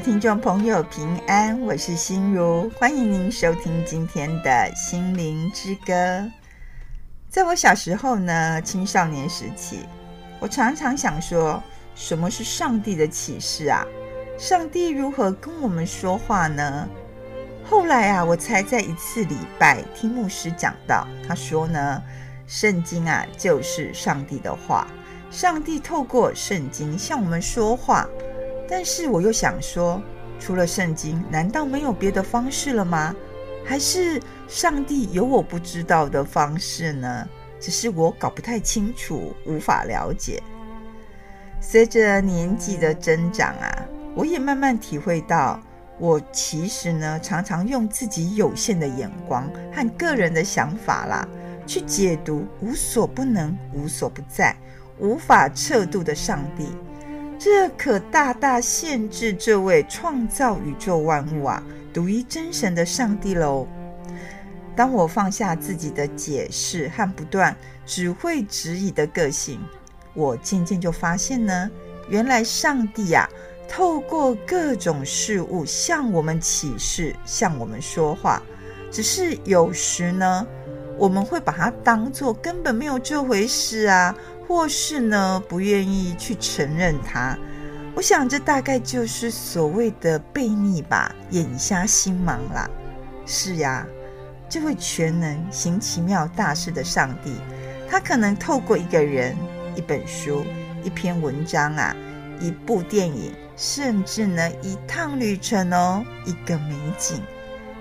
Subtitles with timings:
[0.00, 6.26] 听众朋友，平安，我是心如，欢迎您收听今天的心灵之歌。
[7.28, 9.80] 在我小时候呢，青少年时期，
[10.40, 11.62] 我常常想说，
[11.94, 13.84] 什么是上帝的启示啊？
[14.38, 16.88] 上帝如何跟我们说话呢？
[17.68, 22.02] 后来啊，我才在一次礼拜听牧师讲到，他说呢，
[22.46, 24.86] 圣经啊就是上帝的话，
[25.30, 28.08] 上帝透过圣经向我们说话。
[28.70, 30.00] 但是我又想说，
[30.38, 33.14] 除了圣经，难道没有别的方式了吗？
[33.66, 37.28] 还是上帝有我不知道的方式呢？
[37.58, 40.42] 只是我搞不太清楚，无法了解。
[41.60, 45.60] 随着年纪的增长啊，我也慢慢体会到。
[45.98, 51.28] 我其实呢，常常用自己有限的眼光和个人的想法啦，
[51.66, 54.56] 去解读无所不能、无所不在、
[54.98, 56.68] 无法测度的上帝，
[57.42, 63.66] 这可大大限制这位创造宇宙万物啊、独一真神的上帝喽。
[64.76, 69.58] 当我放下自己的解释和不断只会质疑的个性，
[70.12, 71.70] 我渐渐就发现呢，
[72.10, 73.48] 原来上帝呀、啊。
[73.66, 78.42] 透过各种事物向我们启示，向我们说话，
[78.90, 80.46] 只是有时呢，
[80.98, 84.14] 我们会把它当作根本没有这回事啊，
[84.50, 87.38] 或是呢，不愿意去承认它。
[87.94, 92.68] 我想这大概就是所谓的悖逆吧，眼瞎心盲啦。
[93.24, 93.86] 是呀，
[94.48, 97.32] 这位全能行奇妙大事的上帝，
[97.88, 99.36] 他可能透过一个人、
[99.76, 100.44] 一本书、
[100.82, 101.94] 一篇文章啊，
[102.40, 103.32] 一部电影。
[103.56, 107.22] 甚至呢，一趟旅程哦，一个美景，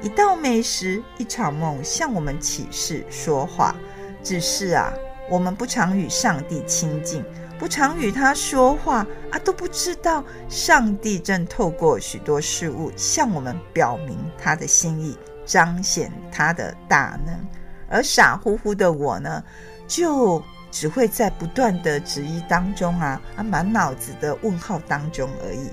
[0.04, 3.76] 一道美食，一场梦，向我们启示说话。
[4.22, 4.94] 只是啊，
[5.30, 7.24] 我们不常与上帝亲近，
[7.58, 17.36] 不常与他说话啊，都不知道上帝正透过许多事物向我们表明他的心意，彰显他的大能。
[17.90, 19.44] 而傻乎乎的我呢，
[19.88, 20.44] 就。
[20.72, 25.72] 只会在不断的质疑当中啊，啊，满脑子的问号当中而已。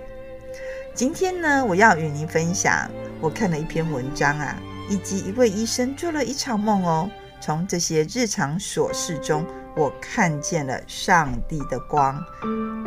[0.95, 2.91] 今天呢，我要与您分享，
[3.21, 4.57] 我看了一篇文章啊，
[4.89, 7.11] 以及一位医生做了一场梦哦。
[7.47, 9.47] 从这些日常琐事中，
[9.77, 12.21] 我看见了上帝的光。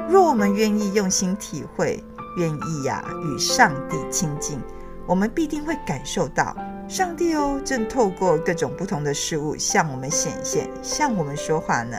[0.09, 2.03] 若我们愿意用心体会，
[2.36, 4.59] 愿意呀、与上帝亲近，
[5.08, 6.53] 我们必定会感受到。
[6.90, 11.98] 上帝哦，正透过各种不同的事物向我们显现，向我们说话呢。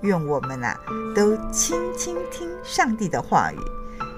[0.00, 0.76] 愿我们啊，
[1.14, 3.58] 都倾倾听上帝的话语，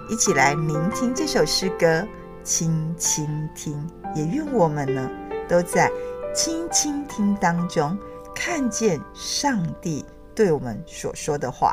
[0.09, 2.09] 一起来聆听这首诗歌，
[2.43, 3.87] 倾倾听。
[4.15, 5.11] 也愿我们呢，
[5.47, 5.93] 都在
[6.37, 7.97] 轻轻听当中
[8.35, 10.05] 看见上帝
[10.35, 11.73] 对我们所说的话。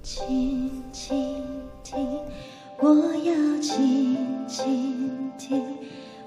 [0.00, 1.44] 轻轻
[1.82, 2.20] 听，
[2.78, 5.60] 我要轻轻听。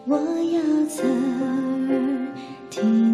[0.05, 2.27] 我要侧耳
[2.69, 3.08] 听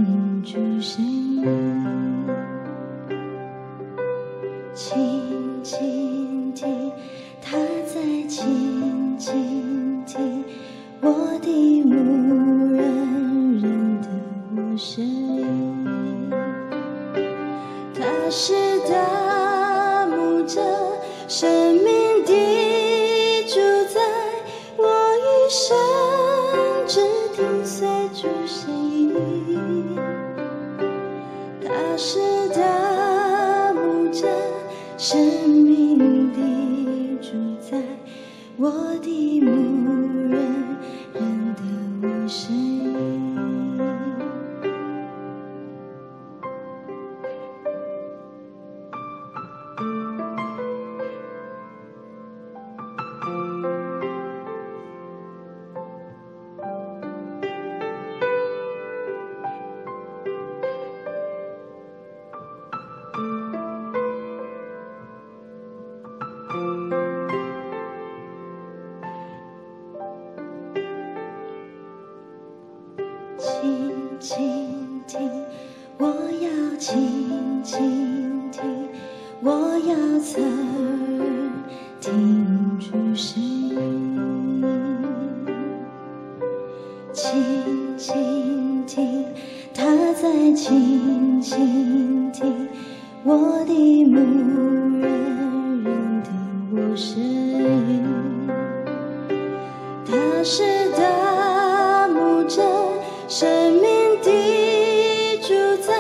[103.66, 105.48] 生命的主
[105.78, 105.92] 宰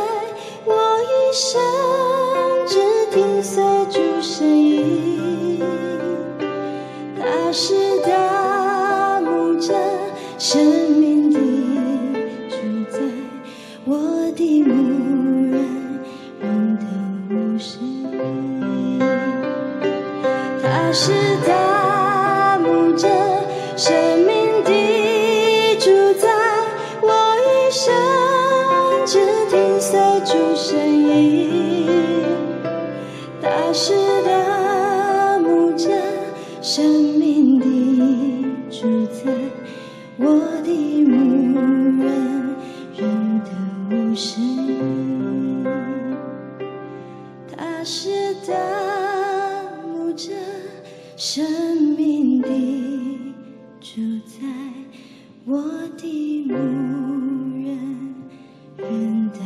[0.66, 2.05] 我一生。
[51.18, 52.50] 生命的
[53.80, 54.46] 主宰，
[55.46, 55.62] 我
[55.98, 56.54] 的牧
[57.64, 58.14] 人，
[58.76, 59.40] 认得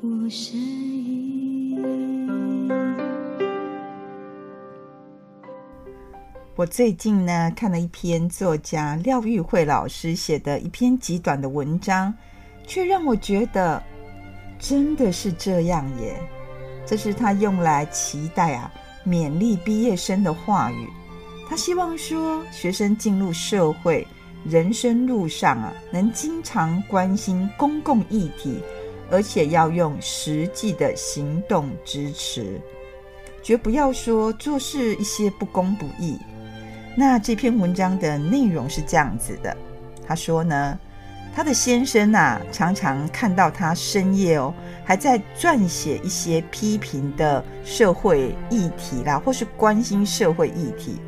[0.00, 1.76] 我声音。
[6.54, 12.14] 我最近呢，看了一篇作家廖玉慧老师写的一篇极短的文章，
[12.64, 13.82] 却让我觉得
[14.60, 16.14] 真的是这样耶。
[16.86, 18.72] 这是他用来期待啊。
[19.06, 20.88] 勉励毕业生的话语，
[21.48, 24.06] 他希望说，学生进入社会
[24.44, 28.60] 人生路上啊，能经常关心公共议题，
[29.10, 32.60] 而且要用实际的行动支持，
[33.42, 36.18] 绝不要说做事一些不公不义。
[36.96, 39.56] 那这篇文章的内容是这样子的，
[40.06, 40.78] 他说呢。
[41.34, 44.54] 他的先生啊，常常看到他深夜哦，
[44.84, 51.00] 还在撰写一些批评的社会议题啦，或是关心社会议题。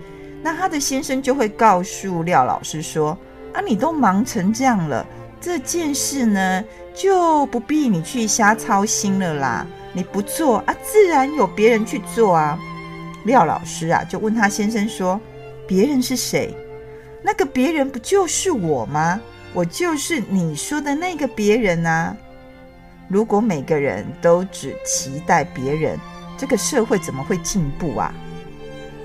[0.42, 3.16] 那他的先生就会告诉廖老师说
[3.54, 5.06] ：“啊，你都忙成这样了，
[5.40, 9.64] 这件事呢，就不必你去瞎操心了啦。
[9.92, 12.58] 你不做啊，自然有别人去做啊。”
[13.26, 15.20] 廖老师啊，就问他先生说
[15.68, 16.52] ：“别人是谁？
[17.22, 19.20] 那个别人不就是我吗？”
[19.56, 22.14] 我就是你说的那个别人啊！
[23.08, 25.98] 如果每个人都只期待别人，
[26.36, 28.12] 这个社会怎么会进步啊？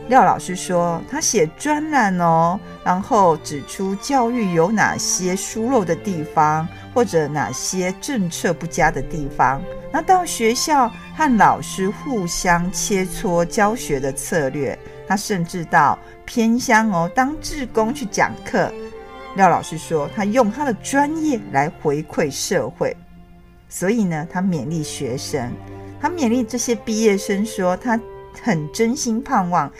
[0.09, 9.61] 廖老师说，他写专栏哦，然后指出教育有哪些疏漏的地方，或者哪些政策不佳的地方。
[9.89, 14.77] 那到学校和老师互相切磋教学的策略，
[15.07, 18.69] 他甚至到偏乡哦当志工去讲课。
[19.35, 22.95] 廖老师说：“他用他的专业来回馈社会，
[23.69, 25.49] 所以呢，他勉励学生，
[26.01, 27.97] 他勉励这些毕业生说，他
[28.41, 29.71] 很真心盼望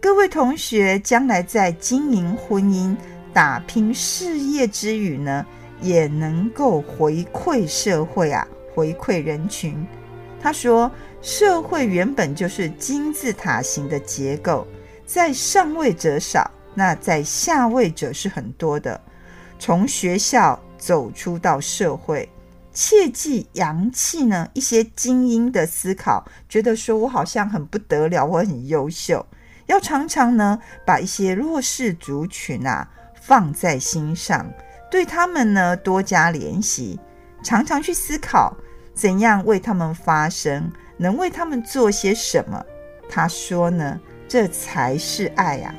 [0.00, 2.96] 各位同学将来在经营婚姻、
[3.32, 5.44] 打拼事业之余呢，
[5.80, 9.84] 也能够回馈社会啊，回馈人群。
[10.40, 10.88] 他说，
[11.20, 14.64] 社会原本就是金字塔型的结构，
[15.04, 16.48] 在上位者少。”
[16.80, 18.98] 那在下位者是很多的，
[19.58, 22.26] 从学校走出到社会，
[22.72, 29.26] 切忌扬弃呢一些精英的思考，觉得说我好像很不得了，我很优秀，
[29.66, 32.88] 要常常呢把一些弱势族群啊
[33.20, 34.50] 放在心上，
[34.90, 36.98] 对他们呢多加联系，
[37.44, 38.56] 常常去思考
[38.94, 42.64] 怎样为他们发声，能为他们做些什么。
[43.06, 45.74] 他说呢，这才是爱呀、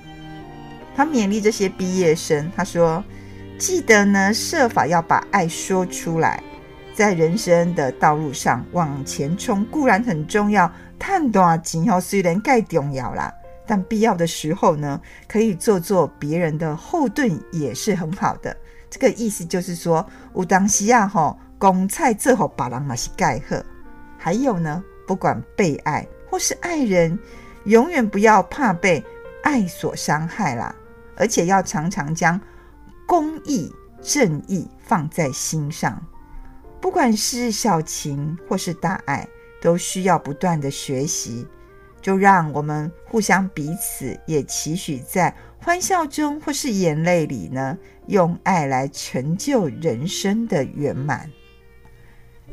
[0.95, 3.03] 他勉励这些毕业生，他说
[3.57, 6.43] ：“记得呢，设法要把爱说出来，
[6.93, 13.33] 在人生的道路上往前冲固然很重要，探多今后虽然更重要啦，
[13.65, 18.55] 但必要的时候呢，可以做做别人的后盾也是很好的。
[18.89, 20.05] 这个意思就是说，
[20.35, 23.63] 有当西亚，吼，公菜最好把人嘛是盖贺。
[24.17, 27.17] 还有呢，不管被爱或是爱人，
[27.63, 29.01] 永远不要怕被
[29.43, 30.75] 爱所伤害啦。”
[31.15, 32.39] 而且要常常将
[33.05, 36.01] 公义、正义放在心上，
[36.79, 39.27] 不管是小情或是大爱，
[39.61, 41.47] 都需要不断的学习。
[42.01, 47.77] 就让我们互相彼此也期许在欢笑中或是眼泪里呢，
[48.07, 51.29] 用爱来成就人生的圆满。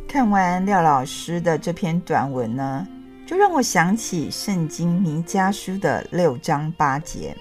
[0.06, 2.86] 看完廖老师的这篇短文呢，
[3.26, 7.34] 就让我想起圣经弥迦书的六章八节。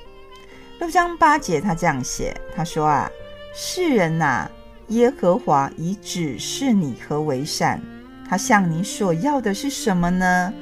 [0.80, 3.12] 六章八节，他这样写：“他说啊，
[3.52, 4.48] 世人呐，
[4.90, 7.82] 耶和华已指示你何为善，
[8.30, 10.54] 他向你所要的是什么呢？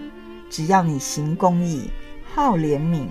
[0.50, 1.90] 只要你行公义，
[2.34, 3.08] 好怜悯，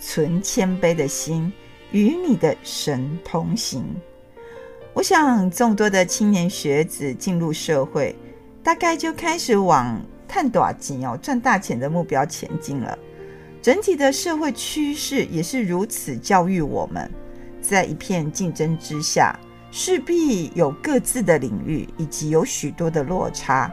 [0.00, 1.52] 存谦卑的心，
[1.92, 3.84] 与你的神同行。”
[4.94, 8.16] 我想，众多的青年学子进入社会，
[8.64, 12.98] 大概就开始往赚大钱哦，赚大钱的目标前进了。
[13.68, 17.06] 整体的社会趋势也是如此，教育我们，
[17.60, 19.38] 在一片竞争之下，
[19.70, 23.70] 势必有各自的领域，以及有许多的落差。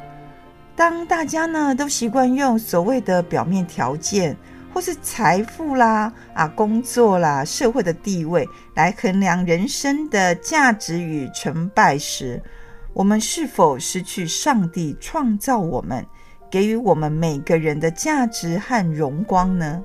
[0.75, 4.35] 当大家呢都习惯用所谓的表面条件，
[4.73, 12.43] 或是财富啦、啊工作啦、社会的地位来衡量人生的价值与成败时，
[12.91, 16.05] 我们是否失去上帝创造我们，
[16.49, 19.83] 给予我们每个人的价值和荣光呢？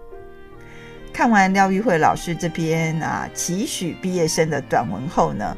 [1.12, 5.56] 看完廖玉慧老师这篇啊期许毕业生的短文后呢，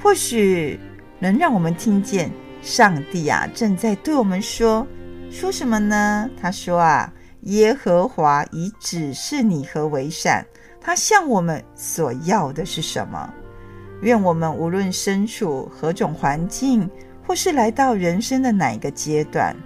[0.00, 0.78] 或许
[1.18, 2.30] 能让我们听见
[2.62, 4.86] 上帝啊正在对我们说
[5.30, 6.30] 说什么呢？
[6.40, 10.44] 他说啊，耶和华已指示你何为善，
[10.80, 13.34] 他向我们所要的是什么？
[14.02, 16.88] 愿我们无论身处何种环境，
[17.26, 19.56] 或是来到人生的哪一个阶段，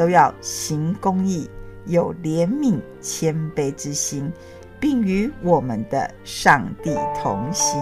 [0.00, 1.50] 都要行公义，
[1.84, 4.32] 有怜悯谦卑之心。
[4.80, 7.78] 并与我们的上帝同行。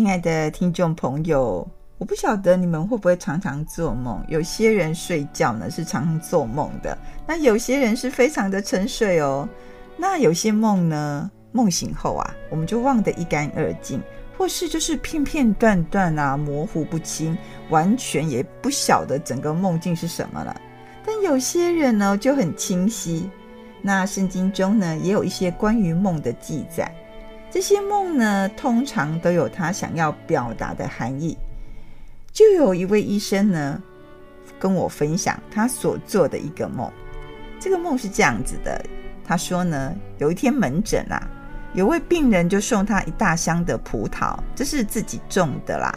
[0.00, 4.24] 亲爱的听众朋友，我不晓得你们会不会常常做梦。
[4.28, 9.46] 有些人睡觉呢是常常做梦的，那有些人是非常的沉睡哦。
[9.98, 14.00] 那有些梦呢，梦醒后啊，我们就忘得一干二净，
[14.38, 17.36] 或是就是片片段段啊，模糊不清，
[17.68, 20.58] 完全也不晓得整个梦境是什么了。
[21.04, 23.28] 但有些人呢就很清晰。
[23.82, 26.90] 那圣经中呢也有一些关于梦的记载。
[27.50, 31.36] 这些梦呢，通常都有他想要表达的含义。
[32.32, 33.82] 就有一位医生呢，
[34.58, 36.90] 跟我分享他所做的一个梦。
[37.58, 38.80] 这个梦是这样子的：
[39.24, 41.28] 他说呢，有一天门诊啊，
[41.74, 45.92] 有位病人就送他一大箱的葡萄，这是自己种的啦，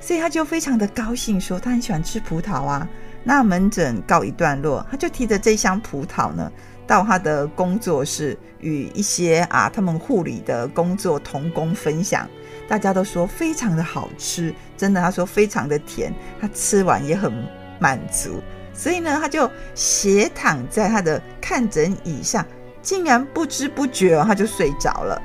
[0.00, 2.86] 所以他就非常的高兴，说他很喜欢吃葡萄啊。
[3.22, 6.50] 那门诊告一段落，他就提着这箱葡萄呢。
[6.86, 12.28] 到他的工作室，与一些啊他们护理的工作同工分享，
[12.68, 17.32] 大家都说非常的好吃，真的，他说非常的甜，他吃完也很
[17.78, 18.40] 满足，
[18.72, 22.46] 所以呢，他就斜躺在他的看诊椅上，
[22.80, 25.20] 竟然不知不觉，他就睡着了，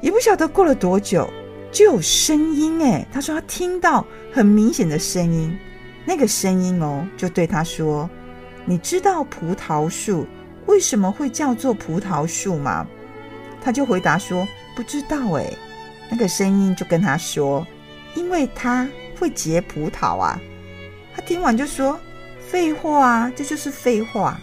[0.00, 1.28] 也不晓得过了多久，
[1.70, 5.56] 就有声音诶，他说他听到很明显的声音，
[6.06, 8.08] 那个声音哦，就对他说
[8.64, 10.26] ：“你知道葡萄树？”
[10.68, 12.86] 为什么会叫做葡萄树吗？
[13.60, 15.56] 他就回答说：“不知道。”诶，
[16.10, 17.66] 那个声音就跟他说
[18.14, 20.40] ：“因为它会结葡萄啊。”
[21.16, 21.98] 他听完就说
[22.38, 24.38] ：“废话啊，这就是废话。”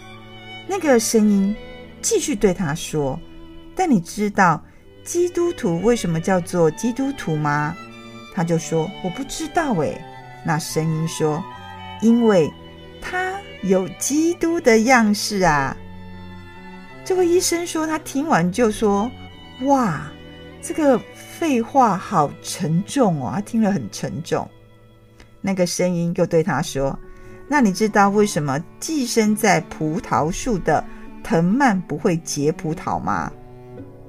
[0.68, 1.56] 那个声音
[2.02, 3.18] 继续对他说
[3.74, 4.62] ：“但你知道
[5.04, 7.74] 基督徒为什么叫做基督徒吗？”
[8.34, 9.98] 他就说：“我不知道。”诶，
[10.44, 11.42] 那声音说
[12.02, 12.50] ：“因为
[13.00, 15.74] 他有基督的样式啊。”
[17.06, 19.08] 这位医生说，他听完就说
[19.62, 20.08] ：“哇，
[20.60, 24.46] 这个废话好沉重哦！”他听了很沉重。
[25.40, 26.98] 那个声音又对他说
[27.46, 30.84] ：“那你知道为什么寄生在葡萄树的
[31.22, 33.30] 藤蔓不会结葡萄吗？”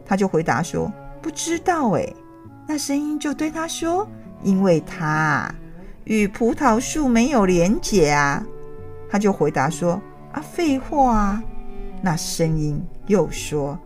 [0.04, 2.16] 他就回答说：“不知道。”诶，
[2.68, 4.10] 那声音就对他说
[4.42, 5.54] ：“因为它
[6.06, 8.44] 与葡萄树没有连结啊。”
[9.08, 10.02] 他就回答说
[10.34, 11.44] ：“啊，废话啊。”
[12.02, 13.78] 那声音又说：“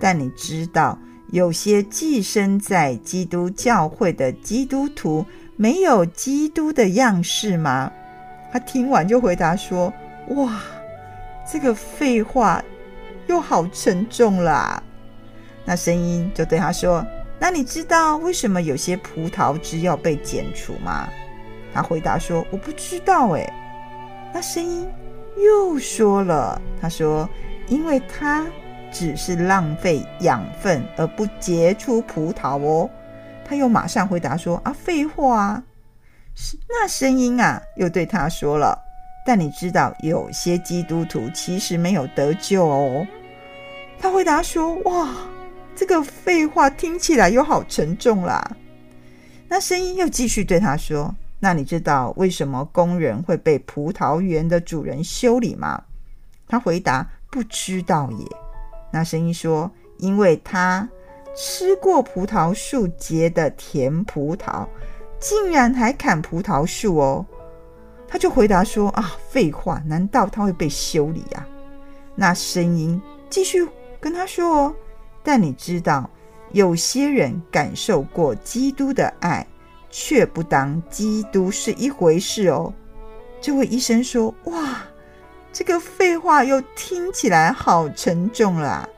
[0.00, 0.96] 但你知道，
[1.32, 5.26] 有些寄生在基督教会的基督徒
[5.56, 7.90] 没有基督的样式吗？”
[8.52, 9.92] 他听完就回答说
[10.36, 10.60] ：“哇，
[11.50, 12.62] 这个废话
[13.26, 14.80] 又好沉重啦。”
[15.66, 17.04] 那声音就对他说
[17.40, 21.08] ：“那你知道为什么有些葡萄汁要被剪除吗？”
[21.74, 23.52] 他回答说：“我不知道。”诶，
[24.32, 24.88] 那声音
[25.36, 27.28] 又说了：“他说。”
[27.68, 28.46] 因为它
[28.92, 32.88] 只是浪费养分而不结出葡萄哦。
[33.44, 35.62] 他又马上回答说：“啊，废话啊！”
[36.68, 38.76] 那声音啊，又对他说了
[39.24, 43.06] ：“但你知道，有些基督徒其实没有得救哦。”
[44.00, 45.14] 他回答说：“哇，
[45.76, 48.56] 这个废话听起来又好沉重啦。”
[49.48, 55.84] 那声音又继续对他说：“那你知道为什么工人会被葡萄园的主人修理吗？”
[56.48, 57.08] 他回答。
[57.36, 58.24] 不知道也。
[58.90, 59.70] 那声音说
[60.00, 60.88] ：“因为他
[61.36, 64.66] 吃过葡萄树结的甜葡萄，
[65.20, 67.26] 竟然还砍葡萄树哦。”
[68.08, 69.82] 他就回答说：“啊，废话！
[69.84, 71.46] 难道他会被修理啊？”
[72.16, 73.68] 那声音继续
[74.00, 74.74] 跟他说：“哦，
[75.22, 76.08] 但你知道，
[76.52, 79.46] 有些人感受过基督的爱，
[79.90, 82.72] 却不当基督是一回事哦。”
[83.42, 84.78] 这位医生说：“哇！”
[86.26, 88.88] 话又听起来好沉重了啊。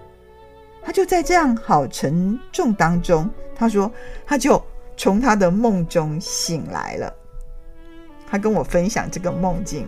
[0.83, 3.93] 他就在这样好沉重当中，他说
[4.27, 4.61] 他就
[4.97, 7.15] 从他的梦中醒来了。
[8.27, 9.87] 他跟我分享这个梦境，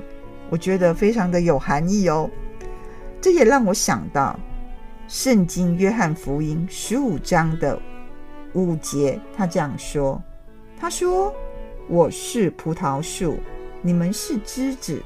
[0.51, 2.31] 我觉得非常的有含义哦。
[3.23, 4.39] 这也让我想到
[5.09, 7.81] 圣经约翰福音十五章的
[8.53, 10.23] 五节，他这样说
[10.79, 11.35] ：“他说
[11.89, 13.39] 我是葡萄树，
[13.81, 15.03] 你们是枝子。”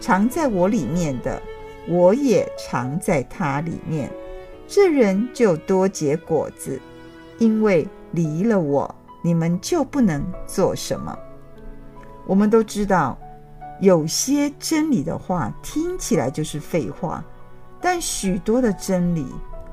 [0.00, 1.42] 藏在我里面的，
[1.88, 4.10] 我也藏在他里面。
[4.66, 6.78] 这人就多结果子，
[7.38, 11.18] 因为离了我，你们就不能做什么。
[12.26, 13.18] 我们都知道，
[13.80, 17.24] 有些真理的话听起来就是废话，
[17.80, 19.26] 但许多的真理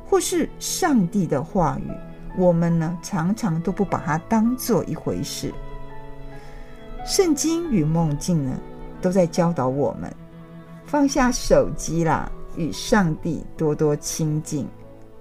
[0.06, 1.92] 或是上帝的话语，
[2.38, 5.54] 我们呢常常都不把它当做一回事。
[7.06, 8.58] 圣经与梦境呢，
[9.02, 10.10] 都在教导我们
[10.86, 14.68] 放下手机啦，与上帝多多亲近，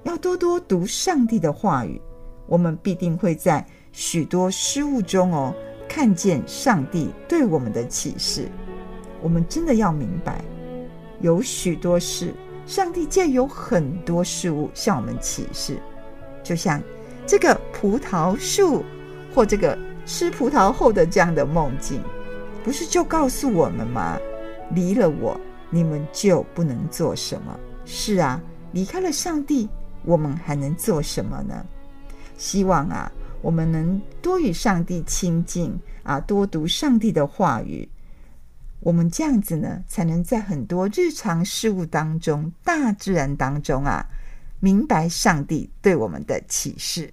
[0.02, 2.00] 要多多读上帝的话语。
[2.46, 5.54] 我们必定会在许多失误中哦，
[5.88, 8.46] 看见上帝对我们的启示。
[9.22, 10.44] 我们真的要明白，
[11.20, 12.34] 有许多事，
[12.66, 15.78] 上帝借有很多事物向我们启示。
[16.42, 16.80] 就像
[17.26, 18.84] 这个葡萄树，
[19.34, 22.02] 或这个吃葡萄后的这样的梦境，
[22.62, 24.18] 不是就告诉我们吗？
[24.70, 25.40] 离了我，
[25.74, 27.58] 你们就不能做什么。
[27.84, 29.68] 是啊，离开了上帝，
[30.04, 31.66] 我们还能做什么呢？
[32.38, 33.10] 希望啊，
[33.42, 37.88] 我们能多与上帝亲近啊，多读上帝的话语。
[38.78, 44.06] 我们这样子呢，才能在很多日常事物当中、大自然当中啊，
[44.60, 47.12] 明白上帝对我们的启示。